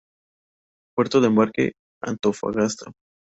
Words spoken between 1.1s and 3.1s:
de embarque: Antofagasta.